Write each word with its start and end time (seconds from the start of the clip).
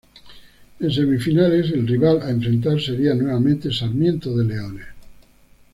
En 0.79 0.89
semifinales 0.91 1.69
el 1.73 1.85
rival 1.87 2.23
a 2.23 2.31
enfrentar 2.31 2.81
seria 2.81 3.13
nuevamente 3.13 3.71
Sarmiento 3.71 4.35
de 4.35 4.45
Leones. 4.45 4.87